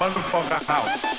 [0.00, 1.10] Motherfucker out.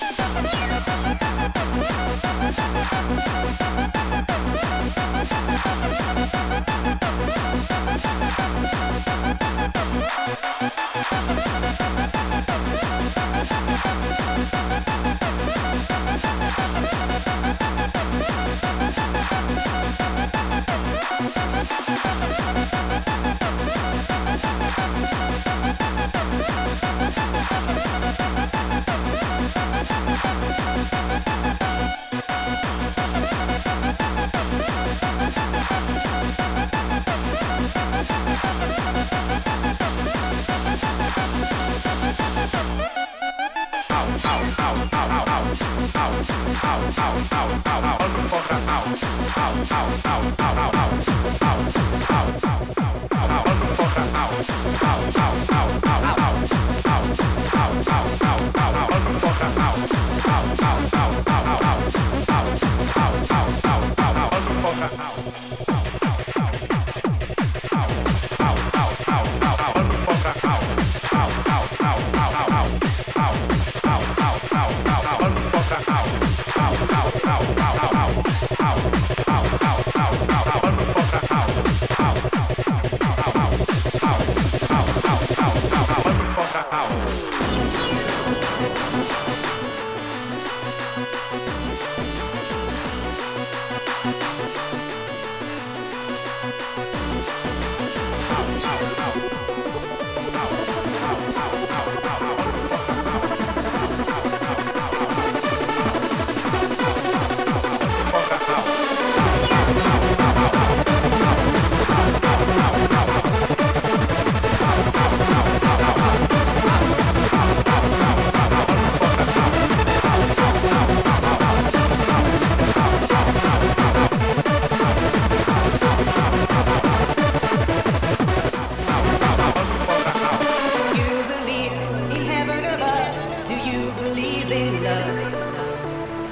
[10.31, 10.70] Bye.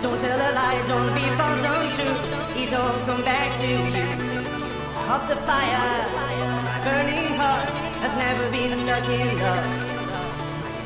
[0.01, 2.15] Don't tell a lie, don't be false on untrue.
[2.55, 3.83] It all come back to you.
[5.11, 6.07] Hop the fire,
[6.63, 7.67] my burning heart
[7.99, 9.89] has never been a in love.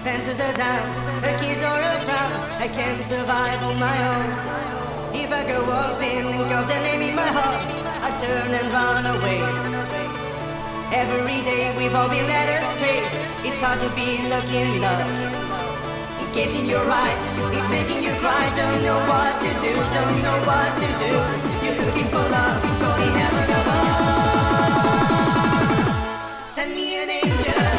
[0.03, 0.87] Fences are down,
[1.21, 2.33] the keys are a frown.
[2.57, 4.29] I can't survive on my own.
[5.13, 7.61] If I go walks in and calls her name in my heart,
[8.01, 9.41] I turn and run away.
[10.91, 13.05] Every day we've all been led astray.
[13.47, 15.32] It's hard to be lucky in love
[16.33, 17.21] getting you right.
[17.53, 21.11] It's making you cry, don't know what to do, don't know what to do.
[21.63, 24.87] You're looking for love, going heaven above.
[26.47, 27.72] Send me an angel.